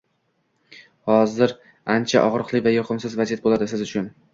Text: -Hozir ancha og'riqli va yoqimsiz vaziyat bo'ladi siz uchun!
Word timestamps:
-Hozir 1.11 1.53
ancha 1.99 2.27
og'riqli 2.33 2.67
va 2.69 2.77
yoqimsiz 2.81 3.23
vaziyat 3.25 3.51
bo'ladi 3.51 3.75
siz 3.77 3.91
uchun! 3.93 4.15